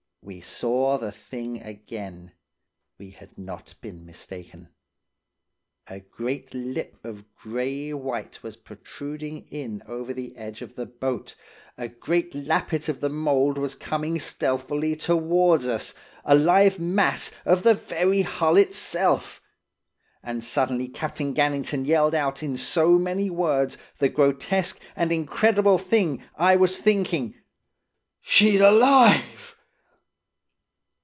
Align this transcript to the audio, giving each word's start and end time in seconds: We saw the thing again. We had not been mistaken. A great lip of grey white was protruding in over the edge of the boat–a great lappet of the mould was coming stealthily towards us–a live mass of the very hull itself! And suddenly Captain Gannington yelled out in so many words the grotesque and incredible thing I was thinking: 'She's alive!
We 0.23 0.39
saw 0.39 0.99
the 0.99 1.11
thing 1.11 1.63
again. 1.63 2.33
We 2.99 3.09
had 3.09 3.39
not 3.39 3.73
been 3.81 4.05
mistaken. 4.05 4.69
A 5.87 5.99
great 6.01 6.53
lip 6.53 6.95
of 7.03 7.25
grey 7.33 7.91
white 7.91 8.43
was 8.43 8.55
protruding 8.55 9.47
in 9.49 9.81
over 9.87 10.13
the 10.13 10.37
edge 10.37 10.61
of 10.61 10.75
the 10.75 10.85
boat–a 10.85 11.87
great 11.87 12.35
lappet 12.35 12.87
of 12.87 12.99
the 13.01 13.09
mould 13.09 13.57
was 13.57 13.73
coming 13.73 14.19
stealthily 14.19 14.95
towards 14.95 15.67
us–a 15.67 16.35
live 16.35 16.77
mass 16.79 17.31
of 17.43 17.63
the 17.63 17.73
very 17.73 18.21
hull 18.21 18.57
itself! 18.57 19.41
And 20.21 20.43
suddenly 20.43 20.87
Captain 20.87 21.33
Gannington 21.33 21.87
yelled 21.87 22.13
out 22.13 22.43
in 22.43 22.57
so 22.57 22.99
many 22.99 23.31
words 23.31 23.75
the 23.97 24.07
grotesque 24.07 24.79
and 24.95 25.11
incredible 25.11 25.79
thing 25.79 26.23
I 26.35 26.57
was 26.57 26.77
thinking: 26.77 27.37
'She's 28.21 28.61
alive! 28.61 29.55